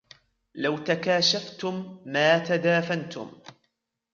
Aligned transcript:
لَوْ 0.55 0.77
تَكَاشَفْتُمْ 0.77 2.01
مَا 2.05 2.37
تَدَافَنْتُمْ 2.39 3.41